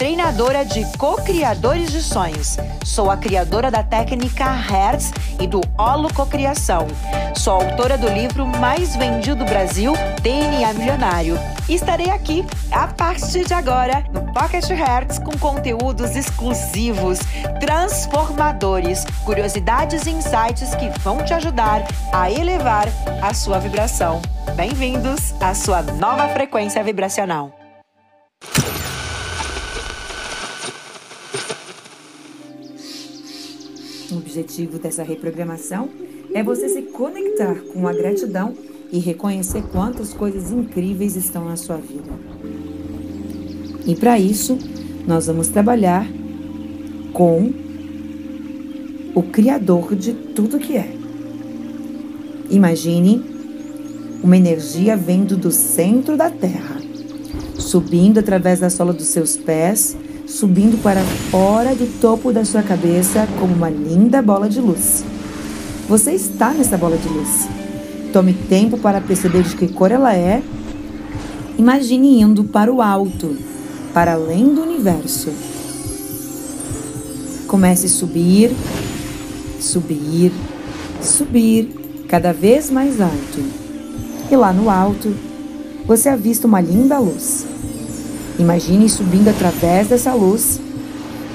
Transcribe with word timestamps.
treinadora 0.00 0.64
de 0.64 0.82
co-criadores 0.96 1.92
de 1.92 2.00
sonhos. 2.02 2.56
Sou 2.86 3.10
a 3.10 3.18
criadora 3.18 3.70
da 3.70 3.82
técnica 3.82 4.50
Hertz 4.50 5.12
e 5.38 5.46
do 5.46 5.60
Holo 5.76 6.10
Cocriação. 6.14 6.86
Sou 7.36 7.60
autora 7.60 7.98
do 7.98 8.08
livro 8.08 8.46
mais 8.46 8.96
vendido 8.96 9.36
do 9.36 9.44
Brasil, 9.44 9.92
DNA 10.22 10.72
Milionário. 10.72 11.38
E 11.68 11.74
estarei 11.74 12.08
aqui 12.08 12.46
a 12.72 12.86
partir 12.86 13.44
de 13.44 13.52
agora 13.52 14.02
no 14.10 14.32
Pocket 14.32 14.70
Hertz 14.70 15.18
com 15.18 15.36
conteúdos 15.36 16.16
exclusivos 16.16 17.18
transformadores, 17.60 19.04
curiosidades 19.22 20.06
e 20.06 20.12
insights 20.12 20.74
que 20.76 20.88
vão 21.00 21.22
te 21.22 21.34
ajudar 21.34 21.86
a 22.10 22.30
elevar 22.30 22.88
a 23.20 23.34
sua 23.34 23.58
vibração. 23.58 24.22
Bem-vindos 24.56 25.34
à 25.42 25.54
sua 25.54 25.82
nova 25.82 26.26
frequência 26.30 26.82
vibracional. 26.82 27.59
O 34.12 34.16
objetivo 34.16 34.78
dessa 34.78 35.04
reprogramação 35.04 35.88
é 36.34 36.42
você 36.42 36.68
se 36.68 36.82
conectar 36.82 37.54
com 37.72 37.86
a 37.86 37.92
gratidão 37.92 38.54
e 38.90 38.98
reconhecer 38.98 39.62
quantas 39.70 40.12
coisas 40.12 40.50
incríveis 40.50 41.14
estão 41.14 41.44
na 41.44 41.56
sua 41.56 41.76
vida. 41.76 42.10
E 43.86 43.94
para 43.94 44.18
isso, 44.18 44.58
nós 45.06 45.26
vamos 45.26 45.48
trabalhar 45.48 46.06
com 47.12 47.52
o 49.14 49.22
Criador 49.22 49.94
de 49.94 50.12
tudo 50.12 50.58
que 50.58 50.76
é. 50.76 50.92
Imagine 52.50 53.22
uma 54.22 54.36
energia 54.36 54.96
vindo 54.96 55.36
do 55.36 55.52
centro 55.52 56.16
da 56.16 56.30
Terra, 56.30 56.80
subindo 57.58 58.18
através 58.18 58.58
da 58.58 58.70
sola 58.70 58.92
dos 58.92 59.06
seus 59.06 59.36
pés, 59.36 59.96
subindo 60.30 60.80
para 60.80 61.02
fora 61.30 61.74
do 61.74 62.00
topo 62.00 62.32
da 62.32 62.44
sua 62.44 62.62
cabeça 62.62 63.26
como 63.38 63.52
uma 63.52 63.68
linda 63.68 64.22
bola 64.22 64.48
de 64.48 64.60
luz. 64.60 65.04
Você 65.88 66.12
está 66.12 66.52
nessa 66.52 66.78
bola 66.78 66.96
de 66.96 67.08
luz. 67.08 67.48
Tome 68.12 68.32
tempo 68.32 68.78
para 68.78 69.00
perceber 69.00 69.42
de 69.42 69.56
que 69.56 69.68
cor 69.68 69.90
ela 69.90 70.14
é. 70.14 70.42
Imagine 71.58 72.20
indo 72.20 72.44
para 72.44 72.72
o 72.72 72.80
alto, 72.80 73.36
para 73.92 74.14
além 74.14 74.54
do 74.54 74.62
universo 74.62 75.30
Comece 77.46 77.86
a 77.86 77.88
subir, 77.88 78.52
subir, 79.58 80.30
subir, 81.02 82.04
cada 82.06 82.32
vez 82.32 82.70
mais 82.70 83.00
alto. 83.00 83.44
E 84.30 84.36
lá 84.36 84.52
no 84.52 84.70
alto, 84.70 85.12
você 85.84 86.08
avista 86.08 86.46
uma 86.46 86.60
linda 86.60 87.00
luz. 87.00 87.49
Imagine 88.40 88.88
subindo 88.88 89.28
através 89.28 89.88
dessa 89.88 90.12
luz. 90.14 90.60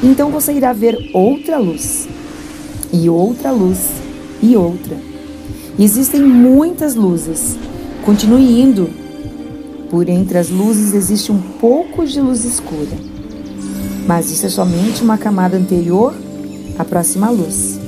Então 0.03 0.29
você 0.29 0.51
irá 0.51 0.73
ver 0.73 1.11
outra 1.13 1.57
luz, 1.57 2.07
e 2.91 3.09
outra 3.09 3.51
luz, 3.51 3.89
e 4.41 4.57
outra. 4.57 4.97
Existem 5.79 6.21
muitas 6.21 6.95
luzes. 6.95 7.57
Continue 8.03 8.61
indo. 8.61 8.89
Por 9.89 10.09
entre 10.09 10.37
as 10.37 10.49
luzes 10.49 10.93
existe 10.93 11.31
um 11.31 11.39
pouco 11.39 12.05
de 12.05 12.19
luz 12.19 12.43
escura 12.43 13.15
mas 14.07 14.31
isso 14.31 14.45
é 14.45 14.49
somente 14.49 15.03
uma 15.03 15.17
camada 15.17 15.57
anterior 15.57 16.13
à 16.77 16.85
próxima 16.85 17.29
luz. 17.29 17.79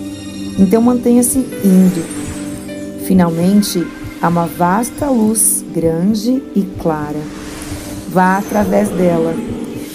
Então 0.58 0.82
mantenha-se 0.82 1.38
indo. 1.38 2.04
Finalmente, 3.06 3.86
há 4.22 4.28
uma 4.28 4.48
vasta 4.48 5.10
luz 5.10 5.64
grande 5.74 6.42
e 6.56 6.64
clara. 6.80 7.22
Vá 8.08 8.38
através 8.38 8.90
dela. 8.90 9.34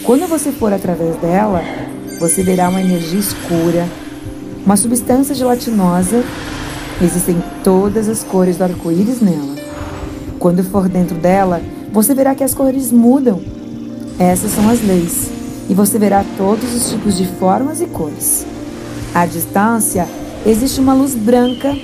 Quando 0.05 0.27
você 0.27 0.53
for 0.53 0.73
através 0.73 1.17
dela, 1.17 1.63
você 2.19 2.43
verá 2.43 2.69
uma 2.69 2.81
energia 2.81 3.19
escura, 3.19 3.89
uma 4.65 4.77
substância 4.77 5.35
gelatinosa. 5.35 6.23
Existem 7.01 7.43
todas 7.65 8.09
as 8.09 8.23
cores 8.23 8.57
do 8.59 8.65
arco-íris 8.65 9.21
nela. 9.21 9.57
Quando 10.39 10.63
for 10.63 10.89
dentro 10.89 11.17
dela, 11.17 11.63
você 11.93 12.15
verá 12.15 12.35
que 12.35 12.45
as 12.45 12.55
cores 12.55 12.93
mudam. 12.93 13.41
Essas 14.19 14.53
são 14.53 14.69
as 14.69 14.83
leis 14.83 15.31
e 15.69 15.75
você 15.75 15.99
verá 15.99 16.25
todos 16.37 16.75
os 16.75 16.91
tipos 16.91 17.17
de 17.17 17.27
formas 17.27 17.81
e 17.81 17.87
cores. 17.87 18.47
À 19.15 19.25
distância, 19.27 20.07
existe 20.45 20.81
uma 20.81 20.95
luz 20.95 21.15
branca 21.15 21.77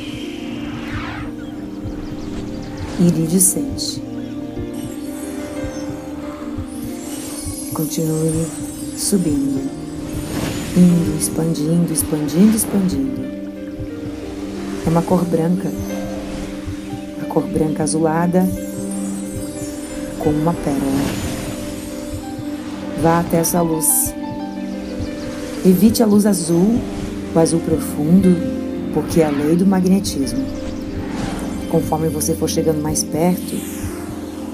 iridescente. 3.00 4.07
Continue 7.78 8.44
subindo, 8.97 9.71
indo, 10.77 11.16
expandindo, 11.16 11.93
expandindo, 11.93 12.56
expandindo. 12.56 13.21
É 14.84 14.91
uma 14.91 15.00
cor 15.00 15.25
branca, 15.25 15.71
a 17.22 17.25
cor 17.27 17.44
branca 17.44 17.84
azulada, 17.84 18.44
como 20.19 20.39
uma 20.39 20.53
pérola. 20.55 20.81
Vá 23.00 23.21
até 23.21 23.37
essa 23.37 23.62
luz. 23.62 24.12
Evite 25.65 26.03
a 26.03 26.06
luz 26.06 26.27
azul, 26.27 26.81
o 27.33 27.39
azul 27.39 27.60
profundo, 27.60 28.37
porque 28.93 29.21
é 29.21 29.27
a 29.27 29.31
lei 29.31 29.55
do 29.55 29.65
magnetismo. 29.65 30.45
Conforme 31.71 32.09
você 32.09 32.34
for 32.34 32.50
chegando 32.50 32.83
mais 32.83 33.05
perto, 33.05 33.55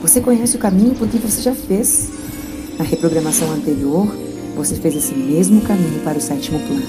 você 0.03 0.21
conhece 0.21 0.56
o 0.56 0.61
caminho 0.61 0.95
porque 0.95 1.17
você 1.17 1.41
já 1.41 1.55
fez. 1.55 2.24
Na 2.79 2.85
reprogramação 2.85 3.53
anterior, 3.53 4.12
você 4.57 4.75
fez 4.75 4.97
esse 4.97 5.15
mesmo 5.15 5.61
caminho 5.61 6.01
para 6.03 6.19
o 6.19 6.21
sétimo 6.21 6.59
plano. 6.61 6.87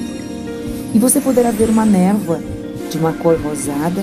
E 0.94 1.00
você 1.00 1.22
poderá 1.22 1.52
ver 1.52 1.70
uma 1.70 1.86
névoa 1.86 2.40
de 2.90 2.98
uma 2.98 3.14
cor 3.14 3.40
rosada. 3.40 4.02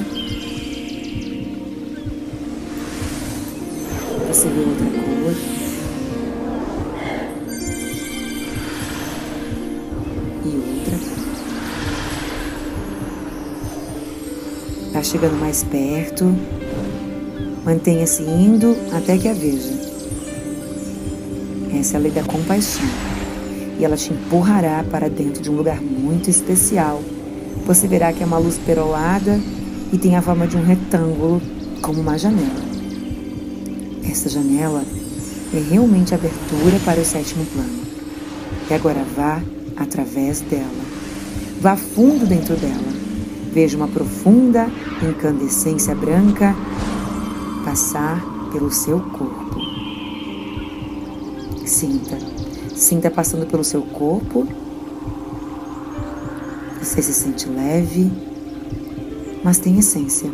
Você 4.28 4.48
vê 4.48 4.60
outra 4.60 4.86
cor. 4.86 5.62
Está 14.86 15.02
chegando 15.02 15.40
mais 15.40 15.64
perto. 15.64 16.32
Mantenha-se 17.64 18.22
indo 18.22 18.76
até 18.92 19.16
que 19.16 19.28
a 19.28 19.32
veja. 19.32 19.91
Essa 21.78 21.96
é 21.96 21.96
a 21.98 22.00
lei 22.00 22.12
da 22.12 22.22
compaixão. 22.22 22.86
E 23.78 23.84
ela 23.84 23.96
te 23.96 24.12
empurrará 24.12 24.84
para 24.90 25.08
dentro 25.08 25.42
de 25.42 25.50
um 25.50 25.56
lugar 25.56 25.80
muito 25.80 26.28
especial. 26.28 27.02
Você 27.66 27.88
verá 27.88 28.12
que 28.12 28.22
é 28.22 28.26
uma 28.26 28.38
luz 28.38 28.58
perolada 28.58 29.40
e 29.92 29.98
tem 29.98 30.16
a 30.16 30.22
forma 30.22 30.46
de 30.46 30.56
um 30.56 30.62
retângulo, 30.62 31.40
como 31.80 32.00
uma 32.00 32.18
janela. 32.18 32.62
Essa 34.08 34.28
janela 34.28 34.82
é 35.54 35.58
realmente 35.58 36.14
a 36.14 36.16
abertura 36.16 36.78
para 36.84 37.00
o 37.00 37.04
sétimo 37.04 37.44
plano. 37.46 37.82
E 38.70 38.74
agora 38.74 39.04
vá 39.16 39.42
através 39.76 40.40
dela. 40.40 40.66
Vá 41.60 41.76
fundo 41.76 42.26
dentro 42.26 42.56
dela. 42.56 42.92
Veja 43.52 43.76
uma 43.76 43.88
profunda 43.88 44.68
incandescência 45.02 45.94
branca 45.94 46.56
passar 47.64 48.22
pelo 48.52 48.70
seu 48.70 48.98
corpo. 49.00 49.41
Sinta, 51.82 52.16
sinta 52.76 53.10
passando 53.10 53.44
pelo 53.44 53.64
seu 53.64 53.82
corpo. 53.82 54.46
Você 56.80 57.02
se 57.02 57.12
sente 57.12 57.48
leve, 57.48 58.08
mas 59.42 59.58
tem 59.58 59.76
essência. 59.76 60.30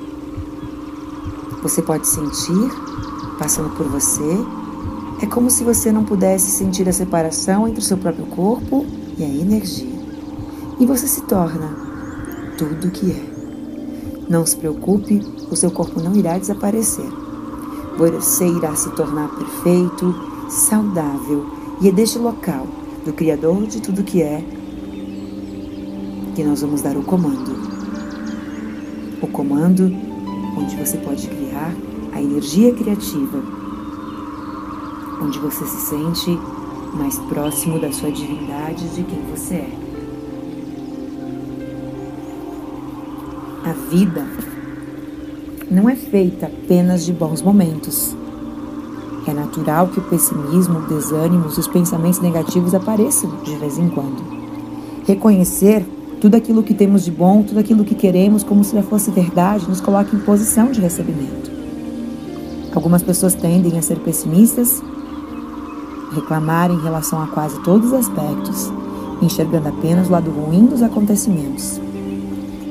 Você 1.63 1.81
pode 1.81 2.07
sentir 2.07 2.71
passando 3.39 3.75
por 3.75 3.87
você. 3.89 4.45
É 5.23 5.27
como 5.27 5.49
se 5.49 5.65
você 5.65 5.91
não 5.91 6.05
pudesse 6.05 6.51
sentir 6.51 6.87
a 6.87 6.93
separação 6.93 7.67
entre 7.67 7.81
o 7.81 7.83
seu 7.83 7.97
próprio 7.97 8.27
corpo 8.27 8.85
e 9.17 9.25
a 9.25 9.27
energia. 9.27 9.99
E 10.79 10.85
você 10.85 11.09
se 11.09 11.23
torna 11.23 11.75
tudo 12.59 12.89
o 12.89 12.91
que 12.91 13.11
é. 13.11 14.29
Não 14.29 14.45
se 14.45 14.55
preocupe, 14.55 15.25
o 15.51 15.57
seu 15.57 15.71
corpo 15.71 15.99
não 15.99 16.15
irá 16.15 16.37
desaparecer. 16.37 17.09
Você 17.97 18.47
irá 18.47 18.77
se 18.77 18.91
tornar 18.91 19.31
perfeito, 19.31 20.38
saudável 20.49 21.47
e 21.81 21.89
é 21.89 21.93
deste 21.93 22.19
local, 22.19 22.67
do 23.05 23.13
Criador 23.13 23.67
de 23.67 23.81
tudo 23.81 24.03
que 24.03 24.23
é, 24.23 24.43
que 26.35 26.43
nós 26.45 26.61
vamos 26.61 26.83
dar 26.83 26.97
o 26.97 27.03
comando. 27.03 27.57
O 29.23 29.27
comando 29.27 29.85
onde 30.57 30.77
você 30.77 30.97
pode 30.99 31.29
criar 31.29 31.75
a 32.13 32.23
energia 32.23 32.75
criativa 32.75 33.59
onde 35.21 35.39
você 35.39 35.65
se 35.67 35.87
sente 35.89 36.39
mais 36.95 37.19
próximo 37.19 37.79
da 37.79 37.93
sua 37.93 38.11
divindade, 38.11 38.89
de 38.89 39.03
quem 39.03 39.21
você 39.25 39.55
é. 39.55 39.71
A 43.65 43.73
vida 43.91 44.27
não 45.71 45.89
é 45.89 45.95
feita 45.95 46.47
apenas 46.47 47.05
de 47.05 47.13
bons 47.13 47.43
momentos. 47.43 48.17
É 49.29 49.35
natural 49.35 49.89
que 49.89 49.99
o 49.99 50.03
pessimismo, 50.03 50.79
o 50.79 50.83
desânimo 50.89 51.49
os 51.49 51.69
pensamentos 51.69 52.19
negativos 52.19 52.75
apareçam 52.75 53.31
de 53.45 53.55
vez 53.57 53.77
em 53.77 53.91
quando. 53.91 54.25
Reconhecer 55.07 55.87
tudo 56.19 56.35
aquilo 56.35 56.63
que 56.63 56.73
temos 56.73 57.05
de 57.05 57.11
bom, 57.11 57.43
tudo 57.43 57.61
aquilo 57.61 57.85
que 57.85 57.95
queremos, 57.95 58.43
como 58.43 58.65
se 58.65 58.75
já 58.75 58.83
fosse 58.83 59.11
verdade, 59.11 59.69
nos 59.69 59.83
coloca 59.83 60.17
em 60.17 60.19
posição 60.21 60.73
de 60.73 60.81
recebimento. 60.81 61.51
Algumas 62.75 63.03
pessoas 63.03 63.35
tendem 63.35 63.79
a 63.79 63.83
ser 63.83 63.99
pessimistas, 63.99 64.83
reclamar 66.15 66.71
em 66.71 66.81
relação 66.81 67.23
a 67.23 67.27
quase 67.27 67.61
todos 67.61 67.89
os 67.89 67.93
aspectos, 67.93 68.73
enxergando 69.21 69.69
apenas 69.69 70.09
o 70.09 70.13
lado 70.13 70.31
ruim 70.31 70.65
dos 70.65 70.81
acontecimentos, 70.81 71.79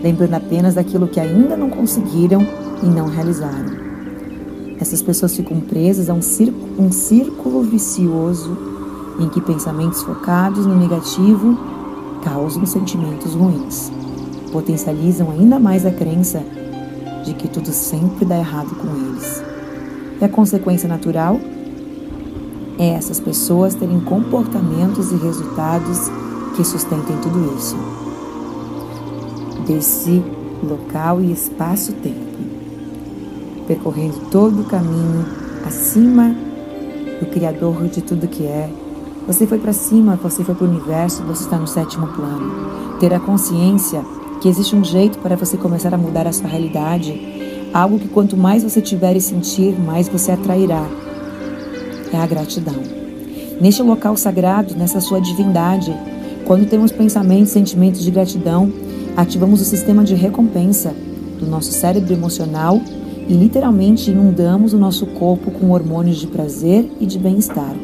lembrando 0.02 0.34
apenas 0.34 0.74
daquilo 0.74 1.08
que 1.08 1.20
ainda 1.20 1.56
não 1.56 1.70
conseguiram 1.70 2.42
e 2.82 2.88
não 2.88 3.06
realizaram. 3.06 3.77
Essas 4.80 5.02
pessoas 5.02 5.36
ficam 5.36 5.60
presas 5.60 6.10
a 6.10 6.14
um 6.14 6.22
círculo, 6.22 6.68
um 6.78 6.92
círculo 6.92 7.64
vicioso 7.64 8.56
em 9.20 9.28
que 9.28 9.42
pensamentos 9.42 10.04
focados 10.04 10.68
no 10.68 10.76
negativo 10.76 11.58
causam 12.24 12.66
sentimentos 12.66 13.34
ruins, 13.34 13.92
potencializam 14.52 15.32
ainda 15.32 15.60
mais 15.60 15.86
a 15.86 15.92
crença 15.92 16.44
de 17.26 17.34
que 17.34 17.48
tudo 17.48 17.72
sempre 17.72 18.24
dá 18.24 18.38
errado 18.38 18.76
com 18.76 18.88
eles. 18.96 19.42
E 20.22 20.24
a 20.24 20.30
consequência 20.30 20.88
natural 20.88 21.40
é 22.78 22.90
essas 22.90 23.20
pessoas 23.20 23.74
terem 23.74 24.00
comportamentos 24.02 25.12
e 25.12 25.16
resultados 25.16 26.12
que 26.56 26.64
sustentem 26.64 27.18
tudo 27.18 27.56
isso. 27.58 27.76
Desse 29.66 30.24
local 30.64 31.20
e 31.22 31.32
espaço-tempo 31.32 32.27
percorrendo 33.68 34.18
todo 34.32 34.62
o 34.62 34.66
caminho 34.66 35.26
acima 35.66 36.34
do 37.20 37.26
Criador 37.28 37.88
de 37.90 38.02
tudo 38.02 38.28
que 38.28 38.46
é. 38.46 38.70
Você 39.28 39.46
foi 39.46 39.60
para 39.60 39.74
cima, 39.74 40.16
você 40.16 40.44
foi 40.44 40.56
para 40.56 40.66
o 40.66 40.70
universo, 40.70 41.22
você 41.24 41.44
está 41.44 41.58
no 41.58 41.68
sétimo 41.68 42.08
plano. 42.08 42.98
Ter 43.00 43.14
a 43.14 43.20
consciência 43.20 44.02
que 44.42 44.48
existe 44.48 44.76
um 44.76 44.84
jeito 44.84 45.20
para 45.20 45.36
você 45.36 45.58
começar 45.58 45.94
a 45.94 45.98
mudar 45.98 46.26
a 46.26 46.32
sua 46.32 46.48
realidade, 46.48 47.70
algo 47.74 48.00
que 48.00 48.08
quanto 48.08 48.38
mais 48.38 48.64
você 48.64 48.82
tiver 48.82 49.18
e 49.18 49.22
sentir, 49.22 49.78
mais 49.78 50.08
você 50.08 50.32
atrairá. 50.32 50.86
É 52.14 52.18
a 52.18 52.26
gratidão. 52.26 52.82
Neste 53.60 53.84
local 53.84 54.16
sagrado, 54.16 54.76
nessa 54.76 55.02
sua 55.02 55.20
divindade, 55.20 55.94
quando 56.46 56.70
temos 56.70 56.92
pensamentos 56.92 57.50
sentimentos 57.50 58.02
de 58.02 58.12
gratidão, 58.12 58.72
ativamos 59.18 59.60
o 59.60 59.66
sistema 59.66 60.04
de 60.04 60.16
recompensa 60.16 60.96
do 61.40 61.46
nosso 61.46 61.72
cérebro 61.72 62.14
emocional 62.14 62.80
e 63.28 63.34
literalmente 63.34 64.10
inundamos 64.10 64.74
o 64.74 64.78
nosso 64.78 65.06
corpo 65.06 65.52
com 65.52 65.72
hormônios 65.72 66.18
de 66.18 66.28
prazer 66.28 66.90
e 67.00 67.06
de 67.06 67.20
bem-estar. 67.20 67.76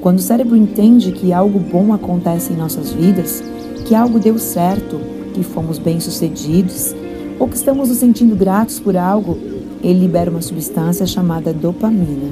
Quando 0.00 0.18
o 0.18 0.22
cérebro 0.22 0.56
entende 0.56 1.12
que 1.12 1.32
algo 1.32 1.58
bom 1.58 1.92
acontece 1.92 2.52
em 2.52 2.56
nossas 2.56 2.92
vidas, 2.92 3.42
que 3.84 3.94
algo 3.94 4.18
deu 4.18 4.38
certo, 4.38 4.98
que 5.34 5.42
fomos 5.42 5.78
bem-sucedidos, 5.78 6.94
ou 7.38 7.46
que 7.48 7.56
estamos 7.56 7.88
nos 7.88 7.98
sentindo 7.98 8.34
gratos 8.34 8.80
por 8.80 8.96
algo, 8.96 9.36
ele 9.82 10.00
libera 10.00 10.30
uma 10.30 10.40
substância 10.40 11.06
chamada 11.06 11.52
dopamina, 11.52 12.30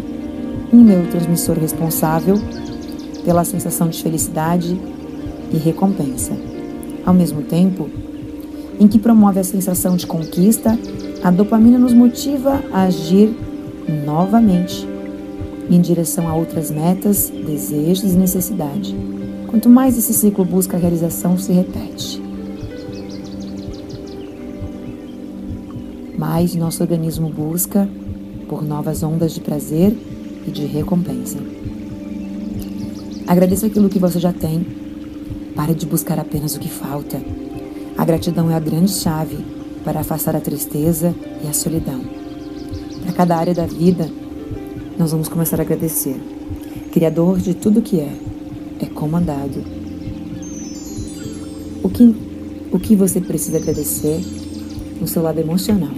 um 0.72 0.82
neurotransmissor 0.82 1.58
responsável 1.58 2.36
pela 3.24 3.44
sensação 3.44 3.88
de 3.88 4.02
felicidade 4.02 4.78
e 5.52 5.56
recompensa. 5.56 6.32
Ao 7.04 7.12
mesmo 7.12 7.42
tempo, 7.42 7.88
em 8.80 8.88
que 8.88 8.98
promove 8.98 9.40
a 9.40 9.44
sensação 9.44 9.96
de 9.96 10.06
conquista 10.06 10.78
a 11.24 11.30
dopamina 11.30 11.78
nos 11.78 11.94
motiva 11.94 12.62
a 12.70 12.82
agir 12.82 13.34
novamente 14.04 14.86
em 15.70 15.80
direção 15.80 16.28
a 16.28 16.34
outras 16.34 16.70
metas, 16.70 17.30
desejos 17.30 18.12
e 18.12 18.16
necessidade. 18.16 18.94
Quanto 19.46 19.70
mais 19.70 19.96
esse 19.96 20.12
ciclo 20.12 20.44
busca 20.44 20.76
a 20.76 20.80
realização, 20.80 21.38
se 21.38 21.50
repete. 21.50 22.22
Mais 26.18 26.54
nosso 26.54 26.82
organismo 26.82 27.30
busca 27.30 27.88
por 28.46 28.62
novas 28.62 29.02
ondas 29.02 29.32
de 29.32 29.40
prazer 29.40 29.96
e 30.46 30.50
de 30.50 30.66
recompensa. 30.66 31.38
Agradeça 33.26 33.66
aquilo 33.66 33.88
que 33.88 33.98
você 33.98 34.20
já 34.20 34.32
tem. 34.34 34.66
Pare 35.56 35.72
de 35.72 35.86
buscar 35.86 36.18
apenas 36.18 36.54
o 36.54 36.60
que 36.60 36.68
falta. 36.68 37.18
A 37.96 38.04
gratidão 38.04 38.50
é 38.50 38.54
a 38.54 38.60
grande 38.60 38.90
chave 38.90 39.53
para 39.84 40.00
afastar 40.00 40.34
a 40.34 40.40
tristeza 40.40 41.14
e 41.44 41.46
a 41.46 41.52
solidão. 41.52 42.00
Para 43.02 43.12
cada 43.12 43.36
área 43.36 43.54
da 43.54 43.66
vida, 43.66 44.10
nós 44.98 45.12
vamos 45.12 45.28
começar 45.28 45.60
a 45.60 45.62
agradecer. 45.62 46.16
Criador 46.90 47.38
de 47.38 47.54
tudo 47.54 47.82
que 47.82 48.00
é, 48.00 48.12
é 48.80 48.86
comandado. 48.86 49.62
O 51.82 51.90
que, 51.90 52.16
o 52.72 52.78
que 52.78 52.96
você 52.96 53.20
precisa 53.20 53.58
agradecer 53.58 54.20
no 55.00 55.06
seu 55.06 55.22
lado 55.22 55.38
emocional? 55.38 55.92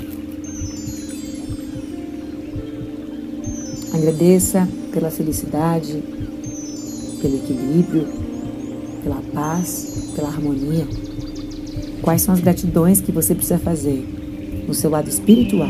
Agradeça 3.94 4.68
pela 4.92 5.10
felicidade, 5.10 6.02
pelo 7.20 7.36
equilíbrio, 7.36 8.08
pela 9.02 9.22
paz, 9.32 10.10
pela 10.14 10.28
harmonia. 10.28 10.86
Quais 12.06 12.22
são 12.22 12.32
as 12.32 12.38
gratidões 12.38 13.00
que 13.00 13.10
você 13.10 13.34
precisa 13.34 13.58
fazer 13.58 13.98
no 14.68 14.72
seu 14.72 14.88
lado 14.88 15.08
espiritual? 15.08 15.68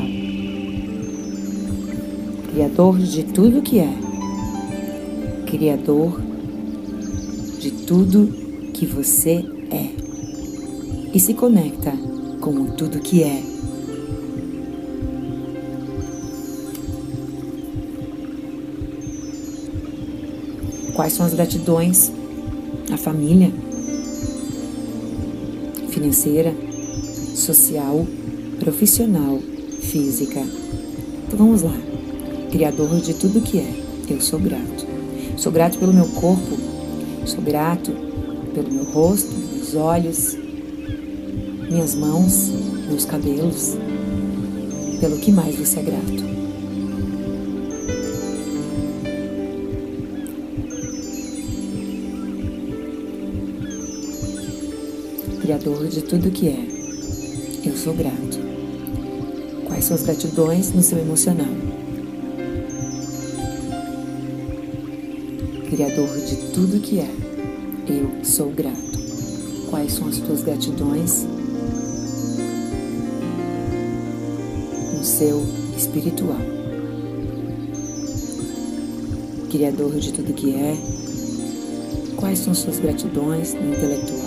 Criador 2.53 2.99
de 2.99 3.23
tudo 3.23 3.62
que 3.62 3.79
é. 3.79 3.91
Criador 5.47 6.21
de 7.59 7.71
tudo 7.71 8.27
que 8.75 8.85
você 8.85 9.47
é. 9.71 9.88
E 11.15 11.19
se 11.19 11.33
conecta 11.33 11.93
com 12.43 12.67
tudo 12.67 13.00
que 13.00 13.23
é. 13.23 13.43
Quais 20.95 21.14
são 21.14 21.25
as 21.25 21.33
gratidões? 21.33 22.12
A 22.93 22.99
família, 22.99 23.50
financeira, 25.97 26.55
social, 27.35 28.07
profissional, 28.61 29.38
física. 29.81 30.41
Então 31.26 31.38
vamos 31.38 31.62
lá. 31.62 31.75
Criador 32.53 33.00
de 33.00 33.15
tudo 33.15 33.41
que 33.41 33.59
é, 33.59 33.75
eu 34.11 34.21
sou 34.21 34.38
grato. 34.38 34.87
Sou 35.38 35.50
grato 35.50 35.79
pelo 35.79 35.95
meu 35.95 36.07
corpo, 36.09 36.59
sou 37.25 37.41
grato 37.41 37.93
pelo 38.55 38.71
meu 38.71 38.85
rosto, 38.85 39.33
meus 39.55 39.75
olhos, 39.75 40.37
minhas 41.71 41.95
mãos, 41.95 42.50
meus 42.91 43.07
cabelos. 43.07 43.75
Pelo 45.00 45.17
que 45.17 45.33
mais 45.33 45.57
você 45.57 45.81
é 45.81 45.83
grato? 45.83 46.36
Criador 55.47 55.87
de 55.87 56.03
tudo 56.03 56.29
que 56.29 56.49
é. 56.49 56.59
Eu 57.65 57.76
sou 57.76 57.95
grato. 57.95 58.37
Quais 59.65 59.85
são 59.85 59.95
as 59.95 60.03
gratidões 60.03 60.73
no 60.73 60.83
seu 60.83 60.99
emocional? 60.99 61.47
Criador 65.71 66.19
de 66.19 66.37
tudo 66.53 66.81
que 66.81 66.99
é. 66.99 67.09
Eu 67.87 68.25
sou 68.25 68.50
grato. 68.50 68.99
Quais 69.71 69.93
são 69.93 70.09
as 70.09 70.19
tuas 70.19 70.43
gratidões 70.43 71.25
no 74.99 75.05
seu 75.05 75.47
espiritual? 75.76 76.41
Criador 79.49 79.95
de 79.95 80.12
tudo 80.12 80.35
que 80.35 80.57
é. 80.57 80.76
Quais 82.17 82.41
são 82.41 82.53
suas 82.53 82.81
gratidões 82.81 83.55
no 83.55 83.73
intelectual? 83.73 84.26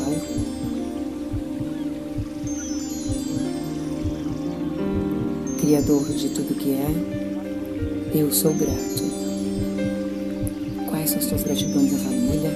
Criador 5.70 6.04
de 6.04 6.30
tudo 6.30 6.56
que 6.56 6.72
é, 6.72 8.18
eu 8.20 8.34
sou 8.34 8.52
grato. 8.56 9.04
Quais 10.90 11.12
são 11.12 11.20
as 11.20 11.28
tuas 11.28 11.44
gratidões 11.44 11.94
à 11.94 11.98
família? 12.00 12.52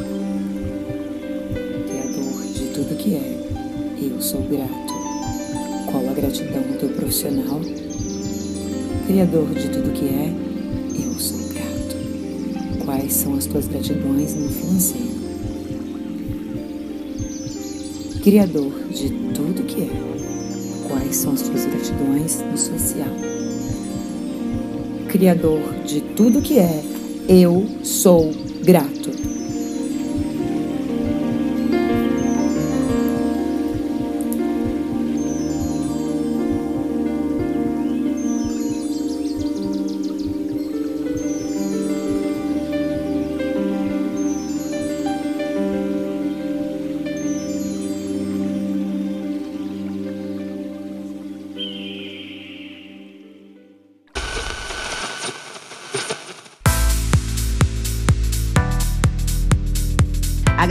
Criador 1.88 2.43
de 2.55 2.65
tudo 2.74 2.98
que 2.98 3.13
é, 3.13 3.38
eu 4.01 4.20
sou 4.20 4.41
grato. 4.41 4.93
Qual 5.91 6.10
a 6.10 6.13
gratidão 6.13 6.63
no 6.63 6.75
teu 6.79 6.89
profissional? 6.89 7.62
Criador 9.05 9.48
de 9.50 9.70
tudo 9.70 9.93
que 9.93 10.05
é, 10.05 10.34
eu 11.05 11.20
sou 11.20 11.38
grato. 11.50 12.84
Quais 12.84 13.13
são 13.13 13.36
as 13.36 13.46
tuas 13.46 13.67
gratidões 13.67 14.34
no 14.34 14.50
financeiro? 14.50 15.13
Criador 18.24 18.74
de 18.91 19.10
tudo 19.36 19.63
que 19.67 19.84
é. 19.84 20.12
Quais 21.13 21.22
são 21.22 21.34
as 21.34 21.43
tuas 21.43 21.65
gratidões 21.65 22.39
no 22.39 22.58
social? 22.58 23.13
Criador 25.10 25.62
de 25.86 26.01
tudo 26.01 26.41
que 26.41 26.58
é. 26.58 26.84
Eu 27.29 27.67
sou 27.84 28.32
grato. 28.63 29.12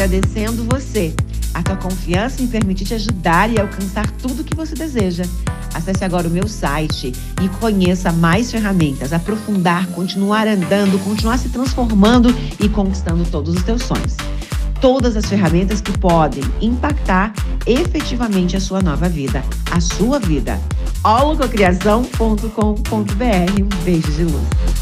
Agradecendo 0.02 0.64
você, 0.64 1.14
a 1.54 1.62
tua 1.62 1.76
confiança 1.76 2.42
em 2.42 2.48
permitir 2.48 2.84
te 2.84 2.94
ajudar 2.94 3.48
e 3.48 3.60
alcançar 3.60 4.10
tudo 4.10 4.42
que 4.42 4.56
você 4.56 4.74
deseja. 4.74 5.22
Acesse 5.72 6.04
agora 6.04 6.26
o 6.26 6.30
meu 6.30 6.48
site 6.48 7.12
e 7.40 7.48
conheça 7.60 8.10
mais 8.10 8.50
ferramentas, 8.50 9.12
aprofundar, 9.12 9.86
continuar 9.88 10.48
andando, 10.48 10.98
continuar 11.04 11.38
se 11.38 11.50
transformando 11.50 12.34
e 12.58 12.68
conquistando 12.68 13.24
todos 13.30 13.54
os 13.54 13.62
teus 13.62 13.84
sonhos. 13.84 14.16
Todas 14.80 15.16
as 15.16 15.26
ferramentas 15.26 15.80
que 15.80 15.96
podem 15.96 16.42
impactar 16.60 17.32
efetivamente 17.64 18.56
a 18.56 18.60
sua 18.60 18.82
nova 18.82 19.08
vida, 19.08 19.44
a 19.70 19.80
sua 19.80 20.18
vida. 20.18 20.60
holococriação.com.br. 21.04 23.62
Um 23.62 23.68
beijo 23.84 24.10
de 24.10 24.24
luz. 24.24 24.81